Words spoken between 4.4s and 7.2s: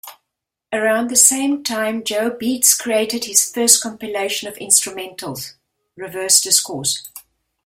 of instrumentals, "Reverse Discourse".